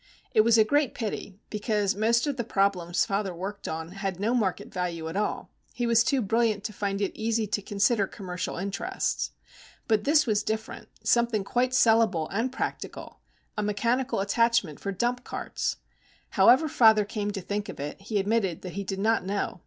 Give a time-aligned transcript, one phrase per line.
[0.33, 4.33] It was a great pity, because most of the problems father worked on had no
[4.33, 9.29] market value at all:—he was too brilliant to find it easy to consider commercial interests.
[9.87, 15.75] But this was different,—something quite sellable and practical,—a mechanical attachment for dump carts!
[16.29, 19.59] How ever father came to think of it, he admitted that he did not know.